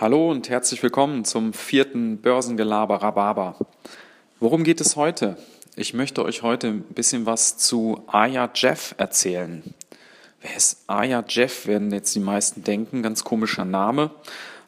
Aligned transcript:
Hallo 0.00 0.30
und 0.30 0.48
herzlich 0.48 0.80
willkommen 0.84 1.24
zum 1.24 1.52
vierten 1.52 2.18
Börsengelaber 2.18 3.02
Rhabarber. 3.02 3.56
Worum 4.38 4.62
geht 4.62 4.80
es 4.80 4.94
heute? 4.94 5.36
Ich 5.74 5.92
möchte 5.92 6.24
euch 6.24 6.42
heute 6.42 6.68
ein 6.68 6.82
bisschen 6.82 7.26
was 7.26 7.58
zu 7.58 8.04
Aya 8.06 8.48
Jeff 8.54 8.94
erzählen. 8.96 9.74
Wer 10.40 10.56
ist 10.56 10.84
Aya 10.86 11.24
Jeff, 11.26 11.66
werden 11.66 11.90
jetzt 11.90 12.14
die 12.14 12.20
meisten 12.20 12.62
denken. 12.62 13.02
Ganz 13.02 13.24
komischer 13.24 13.64
Name. 13.64 14.12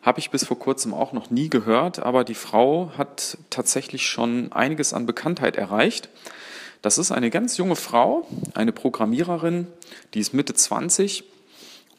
Habe 0.02 0.18
ich 0.18 0.30
bis 0.30 0.44
vor 0.44 0.58
kurzem 0.58 0.92
auch 0.92 1.12
noch 1.12 1.30
nie 1.30 1.48
gehört, 1.48 2.00
aber 2.00 2.24
die 2.24 2.34
Frau 2.34 2.90
hat 2.98 3.38
tatsächlich 3.50 4.06
schon 4.06 4.50
einiges 4.50 4.92
an 4.92 5.06
Bekanntheit 5.06 5.54
erreicht. 5.54 6.08
Das 6.82 6.98
ist 6.98 7.12
eine 7.12 7.30
ganz 7.30 7.56
junge 7.56 7.76
Frau, 7.76 8.26
eine 8.54 8.72
Programmiererin, 8.72 9.68
die 10.12 10.18
ist 10.18 10.34
Mitte 10.34 10.54
20 10.54 11.22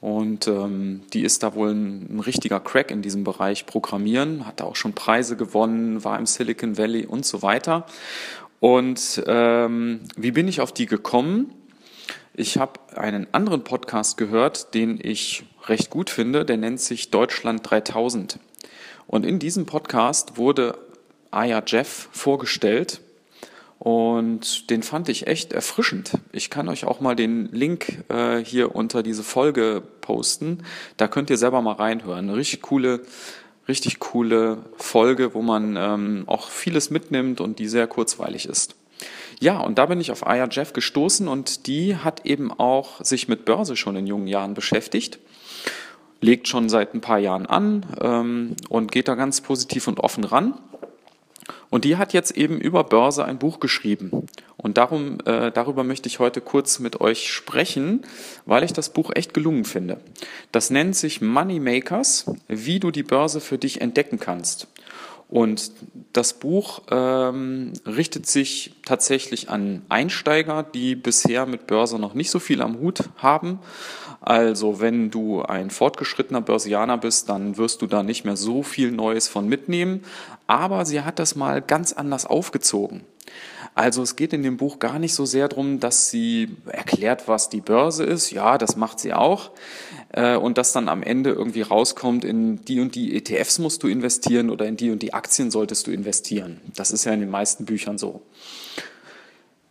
und 0.02 0.48
ähm, 0.48 1.02
die 1.14 1.22
ist 1.22 1.44
da 1.44 1.54
wohl 1.54 1.70
ein, 1.70 2.16
ein, 2.16 2.20
richtiger 2.20 2.60
Crack 2.60 2.90
in 2.90 3.04
diesem 3.04 3.24
Bereich 3.24 3.68
Programmieren, 3.68 4.48
hat 4.48 4.60
da 4.60 4.64
auch 4.66 4.76
schon 4.76 4.94
Preise 4.94 5.38
gewonnen, 5.38 6.04
war 6.04 6.18
im 6.18 6.26
Silicon 6.26 6.78
Valley 6.78 7.06
und 7.06 7.24
so 7.24 7.44
weiter. 7.44 7.86
Und 8.60 9.24
ähm, 9.28 10.02
wie 10.18 10.32
bin 10.32 10.48
ich 10.48 10.60
auf 10.60 10.72
die 10.72 10.88
gekommen? 10.88 11.54
Ich 12.34 12.58
habe 12.58 12.80
einen 12.96 13.28
anderen 13.32 13.64
Podcast 13.64 14.18
gehört, 14.18 14.74
den 14.74 15.00
ich 15.02 15.44
recht 15.68 15.92
gut 15.92 16.10
finde, 16.10 16.46
der 16.46 16.58
nennt 16.58 16.82
sich 16.82 17.12
Deutschland 17.12 17.62
3000. 17.70 18.40
Und 19.06 19.24
in 19.24 19.38
diesem 19.38 19.68
Podcast 19.68 20.38
wurde 20.38 20.80
Aya 21.30 21.62
Jeff 21.66 22.10
vorgestellt 22.12 23.02
und 23.82 24.70
den 24.70 24.84
fand 24.84 25.10
ich 25.10 25.26
echt 25.26 25.54
erfrischend. 25.54 26.12
Ich 26.32 26.52
kann 26.52 26.70
euch 26.70 26.86
auch 26.86 27.00
mal 27.00 27.16
den 27.16 27.50
Link 27.52 28.04
äh, 28.10 28.38
hier 28.38 28.76
unter 28.76 29.02
diese 29.02 29.24
Folge 29.24 29.82
posten. 30.02 30.60
Da 30.98 31.08
könnt 31.08 31.32
ihr 31.32 31.38
selber 31.40 31.64
mal 31.64 31.74
reinhören. 31.74 32.30
Eine 32.30 32.38
richtig 32.38 32.62
coole, 32.62 33.02
richtig 33.68 33.98
coole 33.98 34.60
Folge, 34.78 35.34
wo 35.34 35.42
man 35.42 35.78
ähm, 35.80 36.26
auch 36.28 36.52
vieles 36.52 36.92
mitnimmt 36.92 37.42
und 37.42 37.58
die 37.58 37.68
sehr 37.68 37.88
kurzweilig 37.88 38.46
ist. 38.46 38.76
Ja, 39.40 39.60
und 39.60 39.80
da 39.80 39.88
bin 39.88 40.00
ich 40.00 40.12
auf 40.12 40.28
Aya 40.28 40.48
Jeff 40.52 40.74
gestoßen 40.74 41.28
und 41.28 41.66
die 41.66 41.96
hat 41.96 42.24
eben 42.24 42.52
auch 42.52 43.04
sich 43.04 43.28
mit 43.28 43.46
Börse 43.46 43.76
schon 43.76 43.96
in 43.96 44.06
jungen 44.06 44.28
Jahren 44.28 44.54
beschäftigt 44.54 45.18
legt 46.22 46.48
schon 46.48 46.70
seit 46.70 46.94
ein 46.94 47.02
paar 47.02 47.18
Jahren 47.18 47.48
an 47.48 47.84
ähm, 48.00 48.56
und 48.70 48.92
geht 48.92 49.08
da 49.08 49.16
ganz 49.16 49.42
positiv 49.42 49.88
und 49.88 50.00
offen 50.00 50.24
ran. 50.24 50.54
Und 51.70 51.86
die 51.86 51.98
hat 51.98 52.14
jetzt 52.14 52.32
eben 52.32 52.60
über 52.60 52.84
Börse 52.84 53.26
ein 53.26 53.40
Buch 53.40 53.60
geschrieben. 53.60 54.28
Und 54.58 54.78
darum, 54.78 55.18
äh, 55.26 55.52
darüber 55.52 55.84
möchte 55.84 56.08
ich 56.08 56.20
heute 56.20 56.42
kurz 56.42 56.80
mit 56.80 57.02
euch 57.02 57.32
sprechen, 57.32 58.04
weil 58.46 58.64
ich 58.64 58.74
das 58.74 58.90
Buch 58.90 59.12
echt 59.16 59.34
gelungen 59.34 59.66
finde. 59.66 60.00
Das 60.52 60.70
nennt 60.70 60.96
sich 60.96 61.22
Money 61.22 61.60
Makers, 61.60 62.32
wie 62.48 62.80
du 62.80 62.92
die 62.92 63.04
Börse 63.04 63.40
für 63.40 63.58
dich 63.58 63.82
entdecken 63.82 64.20
kannst. 64.20 64.68
Und 65.32 65.72
das 66.12 66.34
Buch 66.34 66.82
ähm, 66.92 67.72
richtet 67.86 68.28
sich 68.28 68.74
tatsächlich 68.86 69.50
an 69.50 69.82
Einsteiger, 69.88 70.62
die 70.62 70.96
bisher 70.96 71.46
mit 71.46 71.68
Börse 71.68 71.98
noch 71.98 72.14
nicht 72.14 72.30
so 72.30 72.40
viel 72.40 72.62
am 72.62 72.80
Hut 72.80 73.06
haben. 73.16 73.60
Also 74.20 74.82
wenn 74.82 75.10
du 75.10 75.42
ein 75.42 75.70
fortgeschrittener 75.70 76.42
Börsianer 76.42 76.98
bist, 76.98 77.30
dann 77.30 77.58
wirst 77.58 77.82
du 77.82 77.88
da 77.88 78.04
nicht 78.04 78.26
mehr 78.26 78.36
so 78.36 78.62
viel 78.62 78.92
Neues 78.92 79.30
von 79.30 79.48
mitnehmen. 79.48 80.04
Aber 80.48 80.84
sie 80.84 81.02
hat 81.02 81.18
das 81.18 81.36
mal 81.38 81.62
ganz 81.62 81.94
anders 81.94 82.26
aufgezogen. 82.26 83.06
Also 83.74 84.04
es 84.04 84.18
geht 84.18 84.34
in 84.34 84.44
dem 84.44 84.58
Buch 84.58 84.80
gar 84.80 85.00
nicht 85.00 85.14
so 85.14 85.26
sehr 85.26 85.48
darum, 85.48 85.80
dass 85.80 86.10
sie 86.10 86.50
erklärt, 86.68 87.28
was 87.28 87.50
die 87.50 87.62
Börse 87.62 88.04
ist. 88.04 88.32
Ja, 88.32 88.58
das 88.58 88.76
macht 88.76 89.00
sie 89.00 89.14
auch. 89.14 89.52
Äh, 90.10 90.36
und 90.36 90.58
dass 90.58 90.74
dann 90.74 90.90
am 90.90 91.04
Ende 91.04 91.32
irgendwie 91.32 91.62
rauskommt, 91.62 92.26
in 92.26 92.64
die 92.66 92.82
und 92.82 92.96
die 92.96 93.16
ETFs 93.16 93.60
musst 93.60 93.84
du 93.84 93.88
investieren 93.88 94.50
oder 94.50 94.66
in 94.66 94.76
die 94.76 94.92
und 94.92 95.02
die 95.02 95.14
Aktien 95.14 95.52
solltest 95.52 95.88
du 95.88 95.92
investieren. 95.92 96.60
Das 96.76 96.92
ist 96.92 97.06
ja 97.06 97.14
in 97.14 97.22
den 97.22 97.30
meisten 97.30 97.66
Büchern 97.66 97.98
so. 97.98 98.22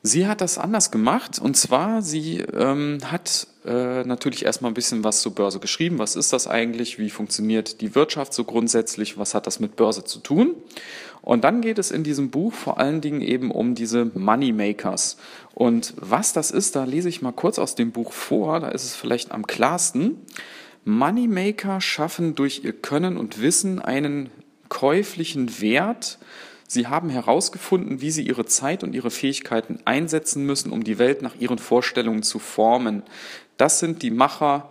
Sie 0.02 0.26
hat 0.26 0.40
das 0.40 0.56
anders 0.56 0.90
gemacht 0.90 1.38
und 1.38 1.58
zwar, 1.58 2.00
sie 2.00 2.38
ähm, 2.38 3.00
hat 3.04 3.48
äh, 3.66 4.02
natürlich 4.04 4.46
erstmal 4.46 4.70
ein 4.70 4.74
bisschen 4.74 5.04
was 5.04 5.20
zur 5.20 5.34
Börse 5.34 5.60
geschrieben. 5.60 5.98
Was 5.98 6.16
ist 6.16 6.32
das 6.32 6.46
eigentlich? 6.46 6.98
Wie 6.98 7.10
funktioniert 7.10 7.82
die 7.82 7.94
Wirtschaft 7.94 8.32
so 8.32 8.44
grundsätzlich? 8.44 9.18
Was 9.18 9.34
hat 9.34 9.46
das 9.46 9.60
mit 9.60 9.76
Börse 9.76 10.02
zu 10.04 10.20
tun? 10.20 10.54
Und 11.22 11.44
dann 11.44 11.60
geht 11.60 11.78
es 11.78 11.90
in 11.90 12.02
diesem 12.02 12.30
Buch 12.30 12.52
vor 12.52 12.78
allen 12.78 13.00
Dingen 13.00 13.20
eben 13.20 13.50
um 13.50 13.74
diese 13.74 14.06
Moneymakers. 14.14 15.16
Und 15.54 15.94
was 15.96 16.32
das 16.32 16.50
ist, 16.50 16.76
da 16.76 16.84
lese 16.84 17.08
ich 17.08 17.22
mal 17.22 17.32
kurz 17.32 17.58
aus 17.58 17.74
dem 17.74 17.92
Buch 17.92 18.12
vor, 18.12 18.60
da 18.60 18.68
ist 18.68 18.84
es 18.84 18.94
vielleicht 18.96 19.32
am 19.32 19.46
klarsten. 19.46 20.18
Moneymaker 20.84 21.80
schaffen 21.80 22.34
durch 22.34 22.62
ihr 22.64 22.72
Können 22.72 23.16
und 23.16 23.40
Wissen 23.40 23.80
einen 23.80 24.30
käuflichen 24.68 25.60
Wert 25.60 26.18
Sie 26.72 26.86
haben 26.86 27.10
herausgefunden, 27.10 28.00
wie 28.00 28.12
sie 28.12 28.22
ihre 28.22 28.46
Zeit 28.46 28.84
und 28.84 28.94
ihre 28.94 29.10
Fähigkeiten 29.10 29.80
einsetzen 29.86 30.46
müssen, 30.46 30.70
um 30.70 30.84
die 30.84 31.00
Welt 31.00 31.20
nach 31.20 31.34
ihren 31.34 31.58
Vorstellungen 31.58 32.22
zu 32.22 32.38
formen. 32.38 33.02
Das 33.56 33.80
sind 33.80 34.02
die 34.02 34.12
Macher 34.12 34.70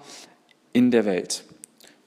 in 0.72 0.92
der 0.92 1.04
Welt. 1.04 1.44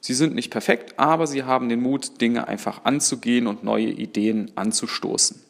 Sie 0.02 0.14
sind 0.14 0.34
nicht 0.34 0.50
perfekt, 0.50 0.98
aber 0.98 1.28
sie 1.28 1.44
haben 1.44 1.68
den 1.68 1.80
Mut, 1.80 2.20
Dinge 2.20 2.48
einfach 2.48 2.84
anzugehen 2.84 3.46
und 3.46 3.62
neue 3.62 3.86
Ideen 3.86 4.50
anzustoßen. 4.56 5.40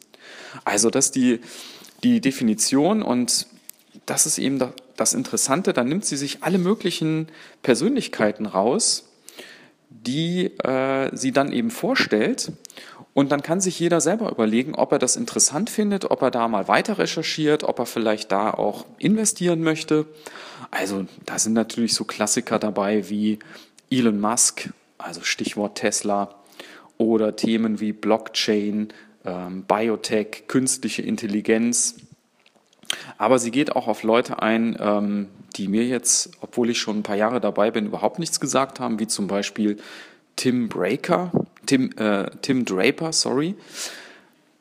Also 0.63 0.91
das 0.91 1.05
ist 1.07 1.15
die, 1.15 1.39
die 2.03 2.21
Definition 2.21 3.01
und 3.01 3.47
das 4.05 4.27
ist 4.27 4.37
eben 4.37 4.59
das 4.95 5.15
Interessante. 5.15 5.73
Da 5.73 5.83
nimmt 5.83 6.05
sie 6.05 6.17
sich 6.17 6.43
alle 6.43 6.59
möglichen 6.59 7.29
Persönlichkeiten 7.63 8.45
raus, 8.45 9.09
die 9.89 10.45
äh, 10.59 11.09
sie 11.15 11.31
dann 11.31 11.51
eben 11.51 11.71
vorstellt 11.71 12.51
und 13.15 13.31
dann 13.31 13.41
kann 13.41 13.59
sich 13.59 13.79
jeder 13.79 14.01
selber 14.01 14.29
überlegen, 14.29 14.75
ob 14.75 14.91
er 14.91 14.99
das 14.99 15.15
interessant 15.15 15.71
findet, 15.71 16.11
ob 16.11 16.21
er 16.21 16.29
da 16.29 16.47
mal 16.47 16.67
weiter 16.67 16.99
recherchiert, 16.99 17.63
ob 17.63 17.79
er 17.79 17.87
vielleicht 17.87 18.31
da 18.31 18.51
auch 18.51 18.85
investieren 18.99 19.63
möchte. 19.63 20.05
Also 20.69 21.05
da 21.25 21.39
sind 21.39 21.53
natürlich 21.53 21.95
so 21.95 22.05
Klassiker 22.05 22.59
dabei 22.59 23.09
wie 23.09 23.39
Elon 23.93 24.19
Musk, 24.19 24.69
also 24.97 25.21
Stichwort 25.21 25.75
Tesla, 25.75 26.35
oder 26.97 27.35
Themen 27.35 27.79
wie 27.79 27.91
Blockchain, 27.91 28.89
ähm, 29.25 29.63
Biotech, 29.63 30.47
künstliche 30.47 31.01
Intelligenz. 31.01 31.97
Aber 33.17 33.39
sie 33.39 33.51
geht 33.51 33.75
auch 33.75 33.87
auf 33.87 34.03
Leute 34.03 34.41
ein, 34.41 34.77
ähm, 34.79 35.27
die 35.55 35.67
mir 35.67 35.85
jetzt, 35.85 36.31
obwohl 36.41 36.69
ich 36.69 36.79
schon 36.79 36.99
ein 36.99 37.03
paar 37.03 37.15
Jahre 37.15 37.39
dabei 37.39 37.71
bin, 37.71 37.85
überhaupt 37.85 38.19
nichts 38.19 38.39
gesagt 38.39 38.79
haben, 38.79 38.99
wie 38.99 39.07
zum 39.07 39.27
Beispiel 39.27 39.77
Tim 40.35 40.69
Breaker, 40.69 41.31
Tim, 41.65 41.91
äh, 41.97 42.29
Tim 42.41 42.65
Draper, 42.65 43.13
sorry, 43.13 43.55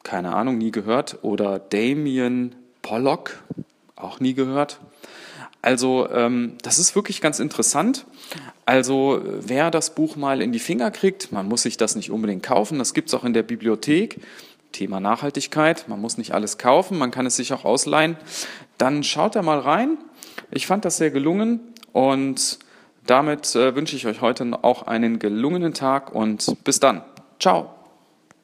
keine 0.03 0.34
Ahnung, 0.34 0.59
nie 0.59 0.71
gehört, 0.71 1.19
oder 1.22 1.59
Damien 1.59 2.54
Pollock, 2.82 3.42
auch 3.97 4.21
nie 4.21 4.34
gehört. 4.34 4.81
Also 5.62 6.08
ähm, 6.10 6.54
das 6.62 6.78
ist 6.78 6.94
wirklich 6.96 7.20
ganz 7.20 7.38
interessant. 7.38 8.04
Also 8.66 9.22
wer 9.24 9.70
das 9.70 9.94
Buch 9.94 10.16
mal 10.16 10.42
in 10.42 10.52
die 10.52 10.58
Finger 10.58 10.90
kriegt, 10.90 11.32
man 11.32 11.48
muss 11.48 11.62
sich 11.62 11.76
das 11.76 11.94
nicht 11.94 12.10
unbedingt 12.10 12.42
kaufen, 12.42 12.78
das 12.78 12.94
gibt 12.94 13.08
es 13.08 13.14
auch 13.14 13.24
in 13.24 13.32
der 13.32 13.44
Bibliothek. 13.44 14.20
Thema 14.72 15.00
Nachhaltigkeit, 15.00 15.86
man 15.88 16.00
muss 16.00 16.16
nicht 16.16 16.32
alles 16.32 16.56
kaufen, 16.56 16.98
man 16.98 17.10
kann 17.10 17.26
es 17.26 17.36
sich 17.36 17.52
auch 17.52 17.64
ausleihen. 17.64 18.16
Dann 18.78 19.04
schaut 19.04 19.36
da 19.36 19.42
mal 19.42 19.58
rein. 19.58 19.98
Ich 20.50 20.66
fand 20.66 20.84
das 20.84 20.96
sehr 20.96 21.10
gelungen 21.10 21.60
und 21.92 22.58
damit 23.06 23.54
äh, 23.54 23.74
wünsche 23.74 23.96
ich 23.96 24.06
euch 24.06 24.20
heute 24.20 24.58
auch 24.62 24.84
einen 24.86 25.18
gelungenen 25.18 25.74
Tag 25.74 26.14
und 26.14 26.64
bis 26.64 26.80
dann. 26.80 27.02
Ciao. 27.38 27.81